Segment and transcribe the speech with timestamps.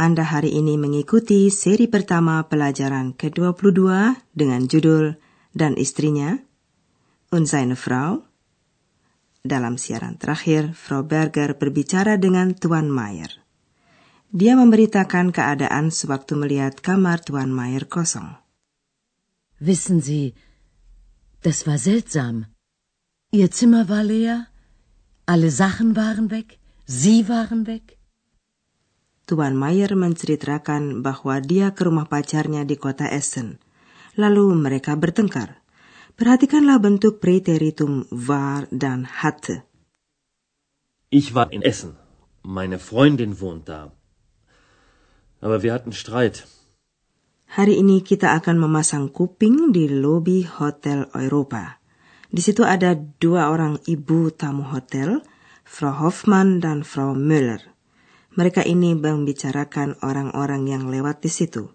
[0.00, 3.84] Anda hari ini mengikuti seri pertama pelajaran ke-22
[4.32, 5.20] dengan judul
[5.52, 6.40] Dan Istrinya,
[7.28, 7.44] Und
[7.76, 8.24] Frau.
[9.44, 13.44] Dalam siaran terakhir, Frau Berger berbicara dengan Tuan Mayer.
[14.32, 18.40] Dia memberitakan keadaan sewaktu melihat kamar Tuan Mayer kosong.
[19.60, 20.32] Wissen Sie,
[21.44, 22.48] das war seltsam.
[23.36, 24.48] Ihr Zimmer war leer,
[25.28, 26.56] alle Sachen waren weg,
[26.88, 27.99] Sie waren weg.
[29.30, 33.62] Tuan Mayer menceritakan bahwa dia ke rumah pacarnya di kota Essen.
[34.18, 35.62] Lalu mereka bertengkar.
[36.18, 39.62] Perhatikanlah bentuk preteritum war dan hatte.
[41.14, 41.94] Ich war in Essen.
[42.42, 43.94] Meine Freundin wohnt da.
[45.38, 46.50] Aber wir hatten Streit.
[47.54, 51.78] Hari ini kita akan memasang kuping di lobi Hotel Europa.
[52.34, 55.22] Di situ ada dua orang ibu tamu hotel,
[55.62, 57.62] Frau Hoffmann dan Frau Müller.
[58.38, 61.66] Mereka ini membicarakan orang-orang yang lewat di situ.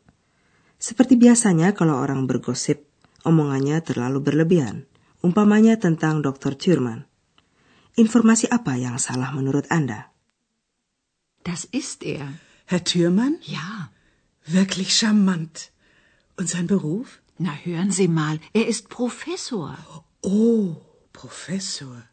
[0.80, 2.88] Seperti biasanya kalau orang bergosip,
[3.28, 4.88] omongannya terlalu berlebihan.
[5.26, 6.54] Umpamanya tentang Dr.
[6.56, 7.10] Thurman.
[7.96, 10.12] Informasi apa yang salah menurut Anda?
[11.44, 12.40] Das ist er.
[12.66, 13.38] Herr Thürmann?
[13.46, 13.94] Ja.
[14.46, 15.72] Wirklich charmant.
[16.38, 17.22] Und sein Beruf?
[17.38, 19.78] Na, hören Sie mal, er ist Professor.
[20.22, 20.76] Oh,
[21.14, 22.04] Professor.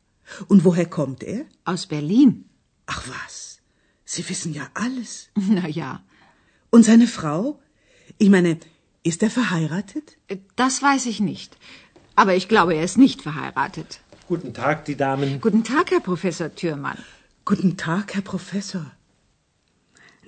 [0.48, 1.46] Und woher kommt er?
[1.64, 2.44] Aus Berlin.
[2.86, 3.61] Ach was,
[4.12, 5.10] Sie wissen ja alles.
[5.58, 5.90] Na ja,
[6.74, 7.40] Und seine Frau?
[8.18, 8.58] Ich meine,
[9.10, 10.16] ist er verheiratet?
[10.56, 11.56] das weiß ich nicht.
[12.14, 14.00] Aber ich glaube, er ist nicht verheiratet.
[14.28, 15.40] Guten Tag, die Damen.
[15.40, 16.98] Guten Tag, Herr Professor Thürmann.
[17.44, 18.86] Guten Tag, Herr Professor.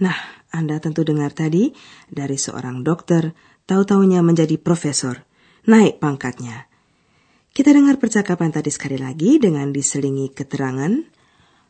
[0.01, 0.19] Nah,
[0.51, 1.73] Anda tentu dengar tadi
[2.11, 3.33] dari seorang dokter,
[3.71, 5.23] tahu-taunya menjadi profesor,
[5.71, 6.67] naik pangkatnya.
[7.55, 10.93] Kita dengar percakapan tadi sekali lagi dengan diselingi keterangan.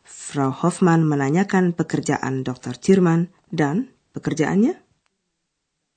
[0.04, 2.76] Frau Hoffmann menanyakan pekerjaan Dr.
[2.76, 4.76] Thurman dan pekerjaannya.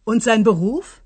[0.07, 1.03] Und sein Beruf?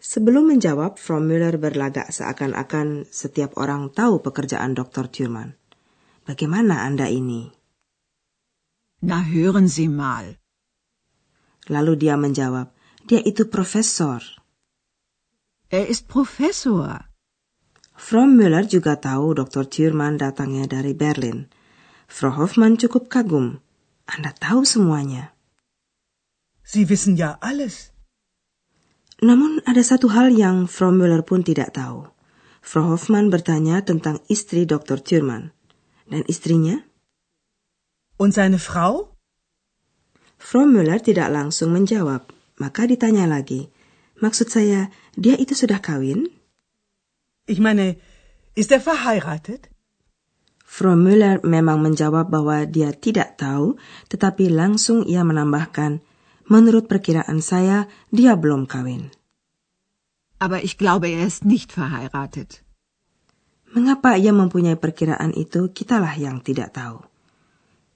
[0.00, 5.12] Sebelum menjawab, Frau Müller berlagak seakan-akan setiap orang tahu pekerjaan Dr.
[5.12, 5.52] Thurman.
[6.24, 7.52] Bagaimana Anda ini?
[9.04, 10.40] Na, hören Sie mal.
[11.68, 12.72] Lalu dia menjawab,
[13.04, 14.24] dia itu profesor.
[15.68, 17.10] Er ist Professor.
[17.96, 19.64] Frau Müller juga tahu Dr.
[19.64, 21.48] Thurman datangnya dari Berlin.
[22.06, 23.64] Frau Hoffmann cukup kagum.
[24.04, 25.32] Anda tahu semuanya.
[26.60, 27.96] Sie wissen ja alles.
[29.24, 32.04] Namun ada satu hal yang Frau Müller pun tidak tahu.
[32.60, 35.00] Frau Hoffmann bertanya tentang istri Dr.
[35.00, 35.56] Thurman.
[36.04, 36.84] Dan istrinya?
[38.20, 39.16] Und seine Frau?
[40.36, 42.28] Frau Müller tidak langsung menjawab.
[42.60, 43.72] Maka ditanya lagi.
[44.20, 46.35] Maksud saya, dia itu sudah kawin?
[47.46, 47.96] Ich meine,
[48.58, 49.70] ist er verheiratet?
[50.66, 53.78] Frau Müller memang menjawab bahwa dia tidak tahu,
[54.10, 56.02] tetapi langsung ia menambahkan,
[56.50, 59.14] menurut perkiraan saya, dia belum kawin.
[60.42, 62.66] Aber ich glaube, er ist nicht verheiratet.
[63.72, 67.06] Mengapa ia mempunyai perkiraan itu, kitalah yang tidak tahu.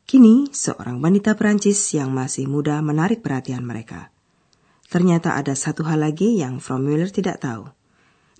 [0.07, 4.15] Kini, seorang wanita Perancis yang masih muda menarik perhatian mereka.
[4.91, 7.71] Ternyata ada satu hal lagi yang Frau Müller tidak tahu.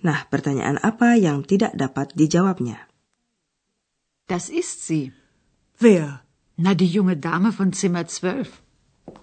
[0.01, 2.89] Nah, pertanyaan apa yang tidak dapat dijawabnya?
[4.25, 5.13] Das ist sie.
[5.77, 6.25] Wer?
[6.57, 8.49] Na, die junge Dame von Zimmer 12.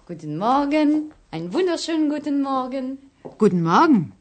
[0.07, 2.97] Guten Morgen, einen wunderschönen guten Morgen.
[3.37, 4.15] Guten Morgen.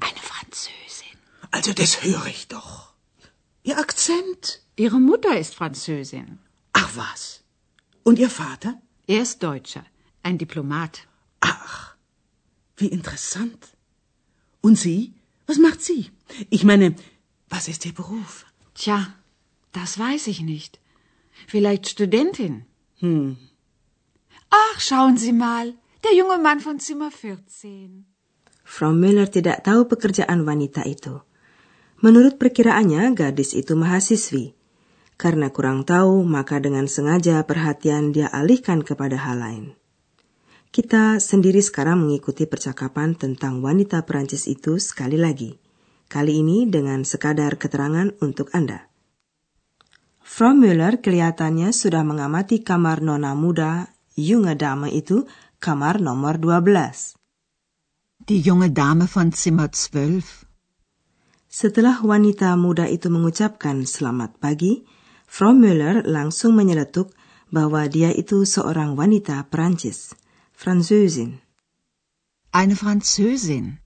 [0.00, 1.16] Eine Französin.
[1.50, 2.92] Also das höre ich doch.
[3.62, 4.64] Ihr Akzent?
[4.76, 6.38] Ihre Mutter ist Französin.
[6.72, 7.44] Ach was.
[8.02, 8.80] Und Ihr Vater?
[9.06, 9.84] Er ist Deutscher,
[10.22, 11.06] ein Diplomat.
[11.40, 11.94] Ach,
[12.76, 13.76] wie interessant.
[14.62, 15.14] Und Sie?
[15.52, 16.08] Was macht sie?
[16.48, 16.96] Ich meine,
[17.52, 18.48] was ist Ihr Beruf?
[18.72, 19.12] Tja,
[19.76, 20.80] das weiß ich nicht.
[21.46, 22.64] Vielleicht Studentin.
[23.04, 23.36] Hm.
[24.48, 28.08] Ach, schauen Sie mal, der junge Mann von Zimmer 14.
[28.64, 31.20] Frau Müller tidak tahu pekerjaan wanita itu.
[32.00, 34.56] Menurut perkiraannya, gadis itu mahasiswi.
[35.20, 39.64] Karena kurang tahu, maka dengan sengaja perhatian dia alihkan kepada hal lain.
[40.72, 45.60] Kita sendiri sekarang mengikuti percakapan tentang wanita Perancis itu sekali lagi.
[46.08, 48.88] Kali ini dengan sekadar keterangan untuk Anda.
[50.24, 55.28] Frau Müller kelihatannya sudah mengamati kamar nona muda, junge dame itu,
[55.60, 57.20] kamar nomor 12.
[58.24, 60.24] Die junge Dame von Zimmer 12.
[61.52, 64.88] Setelah wanita muda itu mengucapkan selamat pagi,
[65.28, 67.12] Frau Müller langsung menyeletuk
[67.52, 70.16] bahwa dia itu seorang wanita Perancis,
[70.62, 71.42] Französin.
[72.54, 73.82] Eine Französin.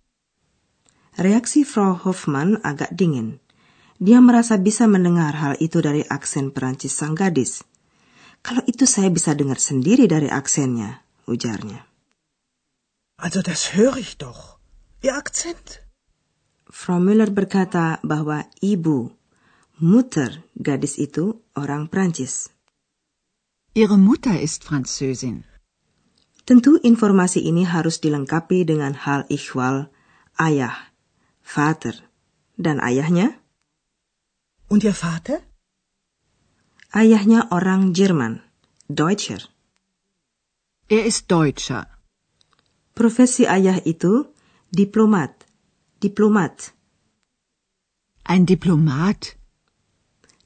[1.16, 3.40] Reaksi Frau Hoffmann agak dingin.
[3.96, 7.64] Dia merasa bisa mendengar hal itu dari aksen Perancis sang gadis.
[8.44, 11.80] Kalau itu saya bisa dengar sendiri dari aksennya, ujarnya.
[13.16, 14.60] Also das höre ich doch.
[15.00, 15.80] Ihr Akzent.
[16.68, 19.16] Frau Müller berkata bahwa ibu,
[19.80, 22.52] Mutter gadis itu orang Prancis.
[23.72, 25.55] Ihre Mutter ist Französin.
[26.46, 29.90] Tentu informasi ini harus dilengkapi dengan hal ikhwal,
[30.38, 30.94] ayah,
[31.42, 32.06] Vater,
[32.54, 33.34] dan ayahnya.
[34.70, 35.42] Und Ihr Vater?
[36.94, 38.46] Ayahnya orang Jerman,
[38.86, 39.42] Deutscher.
[40.86, 41.90] Er ist Deutscher.
[42.94, 44.30] Profesi ayah itu
[44.70, 45.50] diplomat,
[45.98, 46.70] diplomat.
[48.22, 49.34] Ein Diplomat.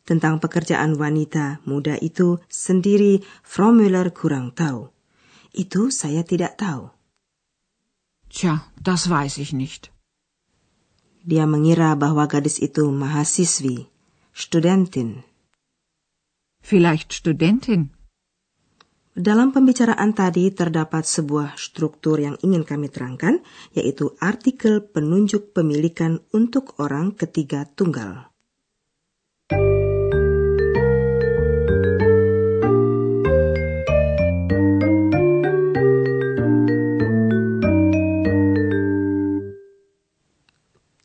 [0.09, 4.89] Tentang pekerjaan wanita muda itu sendiri Frau Müller kurang tahu.
[5.51, 6.91] Itu saya tidak tahu.
[8.31, 9.91] Tja, das weiß ich nicht.
[11.27, 13.91] Dia mengira bahwa gadis itu mahasiswi,
[14.33, 15.27] studentin.
[16.61, 17.91] Vielleicht Studentin.
[19.11, 23.43] Dalam pembicaraan tadi terdapat sebuah struktur yang ingin kami terangkan,
[23.75, 28.30] yaitu artikel penunjuk pemilikan untuk orang ketiga tunggal.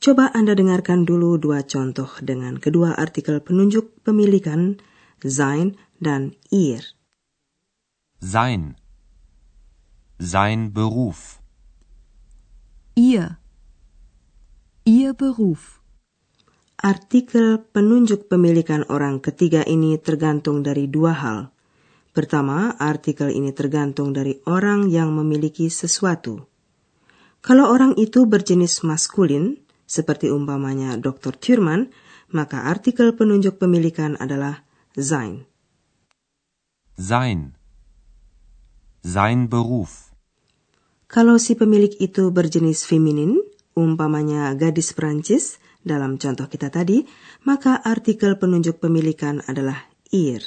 [0.05, 4.77] Coba Anda dengarkan dulu dua contoh dengan kedua artikel penunjuk pemilikan
[5.17, 6.93] sein dan ihr.
[8.21, 8.77] Sein.
[10.21, 11.41] Sein Beruf.
[12.93, 13.41] Ihr.
[14.85, 15.81] Ihr Beruf.
[16.77, 21.39] Artikel penunjuk pemilikan orang ketiga ini tergantung dari dua hal.
[22.13, 26.45] Pertama, artikel ini tergantung dari orang yang memiliki sesuatu.
[27.41, 31.37] Kalau orang itu berjenis maskulin, seperti umpamanya Dr.
[31.37, 31.93] Thurman,
[32.33, 34.65] maka artikel penunjuk pemilikan adalah
[34.97, 35.45] sein.
[36.97, 37.53] Sein.
[39.05, 40.09] Sein Beruf.
[41.05, 43.37] Kalau si pemilik itu berjenis feminin,
[43.77, 47.05] umpamanya gadis Perancis, dalam contoh kita tadi,
[47.45, 50.41] maka artikel penunjuk pemilikan adalah ihr.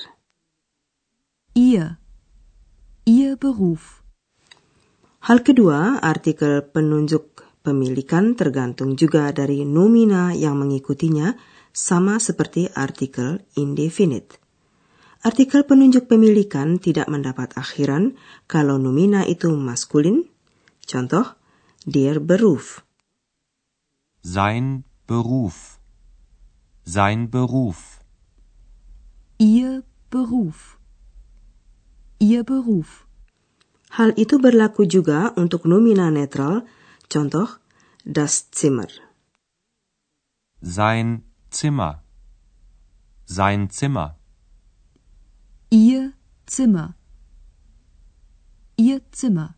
[1.55, 2.03] Ihr.
[3.07, 4.03] Ihr Beruf.
[5.25, 11.37] Hal kedua, artikel penunjuk pemilikan tergantung juga dari nomina yang mengikutinya,
[11.69, 14.41] sama seperti artikel indefinite.
[15.21, 18.17] Artikel penunjuk pemilikan tidak mendapat akhiran
[18.49, 20.25] kalau nomina itu maskulin.
[20.89, 21.37] Contoh,
[21.85, 22.81] der Beruf.
[24.25, 25.77] Sein Beruf.
[26.89, 28.01] Sein Beruf.
[29.37, 30.81] Ihr Beruf.
[32.17, 33.05] Ihr Beruf.
[33.99, 36.63] Hal itu berlaku juga untuk nomina netral.
[37.09, 37.49] Contoh,
[38.05, 38.89] das Zimmer.
[40.61, 42.05] Sein Zimmer.
[43.25, 44.21] Sein Zimmer.
[45.71, 46.13] Ihr
[46.45, 46.97] Zimmer.
[48.77, 49.57] Ihr Zimmer.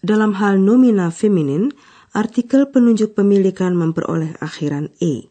[0.00, 1.76] Dalam hal nomina feminin,
[2.16, 5.28] artikel penunjuk pemilikan memperoleh akhiran e.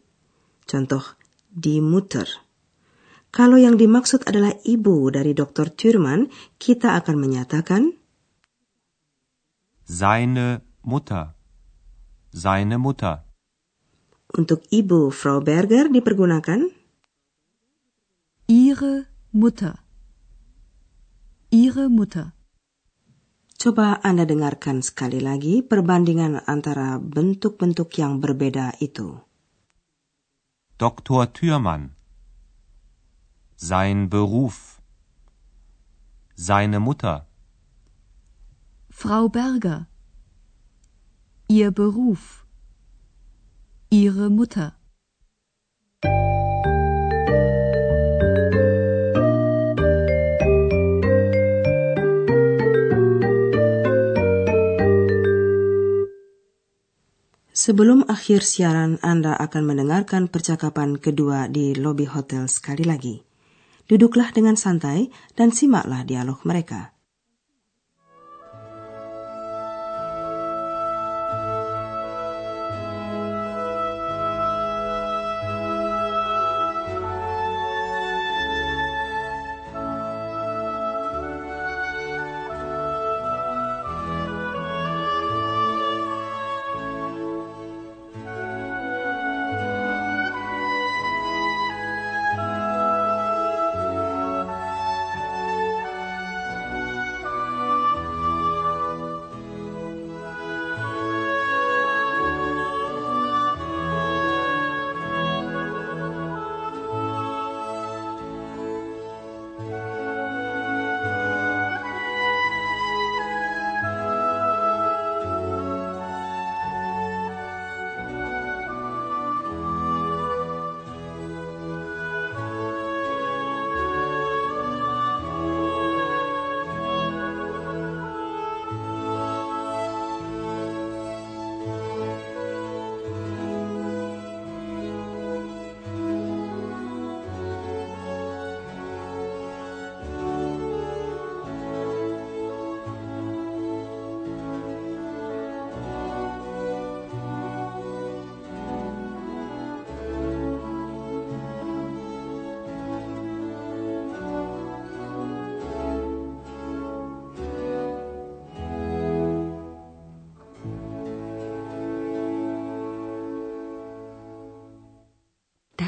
[0.70, 1.18] Contoh,
[1.50, 2.30] die Mutter.
[3.34, 5.74] Kalau yang dimaksud adalah ibu dari Dr.
[5.74, 6.30] Thurman,
[6.62, 7.82] kita akan menyatakan
[9.82, 11.34] Seine Mutter.
[12.32, 13.24] Seine Mutter.
[14.32, 16.72] untuk ibu Frau Berger dipergunakan
[18.48, 19.80] Ihre Mutter.
[21.52, 22.32] Ihre Mutter.
[23.60, 29.22] Coba Anda dengarkan sekali lagi perbandingan antara bentuk-bentuk yang berbeda itu.
[30.80, 31.30] Dr.
[31.30, 31.94] Thürmann.
[33.54, 34.82] Sein Beruf.
[36.34, 37.28] Seine Mutter.
[38.90, 39.86] Frau Berger.
[41.48, 42.46] Ihr Beruf.
[43.90, 44.78] Ihre Mutter.
[57.52, 63.20] Sebelum akhir siaran, Anda akan mendengarkan percakapan kedua di lobi hotel sekali lagi.
[63.86, 66.91] Duduklah dengan santai dan simaklah dialog mereka.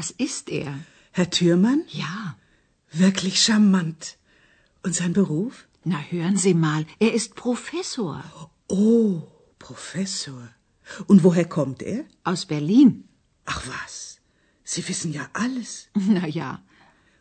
[0.05, 0.71] Das ist er.
[1.13, 1.81] Herr Thürmann?
[1.87, 2.37] Ja.
[2.91, 4.17] Wirklich charmant.
[4.83, 5.67] Und sein Beruf?
[5.83, 8.23] Na, hören Sie mal, er ist Professor.
[8.67, 9.23] Oh,
[9.57, 10.49] Professor.
[11.07, 12.05] Und woher kommt er?
[12.23, 13.05] Aus Berlin.
[13.45, 14.19] Ach was,
[14.63, 15.89] Sie wissen ja alles.
[15.95, 16.61] Na ja.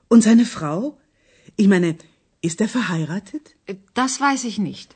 [0.09, 1.01] Und seine Frau?
[1.57, 1.97] Ich meine,
[2.43, 3.57] ist er verheiratet?
[3.95, 4.95] Das weiß ich nicht.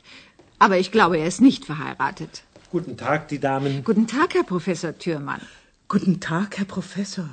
[0.59, 2.43] Aber ich glaube, er ist nicht verheiratet.
[2.69, 3.83] Guten Tag, die Damen.
[3.83, 5.41] Guten Tag, Herr Professor Thürmann.
[5.87, 7.29] Guten Tag, Herr Professor.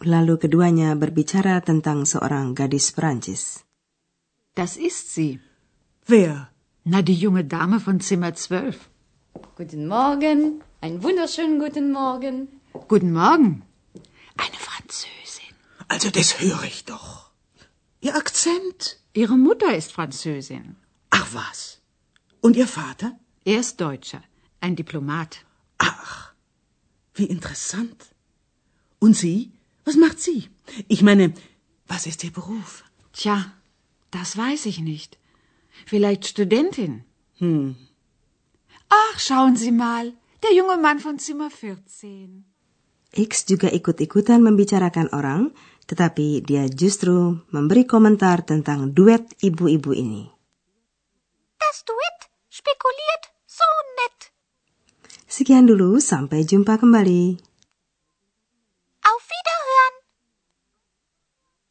[0.00, 3.68] Lalu keduanya berbicara tentang seorang gadis Perancis.
[4.56, 5.44] Das ist sie.
[6.08, 6.48] Wer?
[6.88, 8.88] Na, die junge Dame von Zimmer 12.
[9.56, 10.64] Guten Morgen.
[10.80, 12.48] Einen wunderschönen guten Morgen.
[12.88, 13.62] Guten Morgen.
[14.40, 15.52] Eine Französin.
[15.88, 17.30] Also das höre ich doch.
[18.00, 18.96] Ihr Akzent.
[19.12, 20.76] Ihre Mutter ist Französin.
[21.10, 21.80] Ach was.
[22.40, 23.20] Und Ihr Vater?
[23.44, 24.22] Er ist Deutscher.
[24.60, 25.44] Ein Diplomat.
[25.76, 26.32] Ach,
[27.14, 28.16] wie interessant.
[28.98, 29.52] Und Sie?
[29.90, 30.46] Was macht sie?
[30.86, 31.34] Ich meine,
[31.90, 32.84] was ist Ihr Beruf?
[33.12, 33.50] Tja,
[34.14, 35.18] das weiß ich nicht.
[35.84, 37.02] Vielleicht Studentin.
[37.42, 37.74] Hm.
[38.88, 42.46] Ach, schauen Sie mal, der junge Mann von Zimmer 14.
[43.10, 45.50] X juga ikut-ikutan membicarakan orang,
[45.90, 50.30] tetapi dia justru memberi komentar tentang duet ibu-ibu ini.
[51.58, 53.66] Das Duett spekuliert so
[53.98, 54.30] nett.
[55.26, 57.49] Sekian dulu, sampai jumpa kembali.